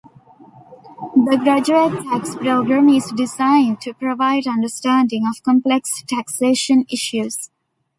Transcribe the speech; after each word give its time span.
The 1.15 1.37
Graduate 1.43 2.03
Tax 2.05 2.33
Program 2.35 2.89
is 2.89 3.13
designed 3.15 3.81
to 3.81 3.93
provide 3.93 4.47
understanding 4.47 5.27
of 5.27 5.43
complex 5.43 6.01
taxation 6.07 6.85
issues. 6.91 7.51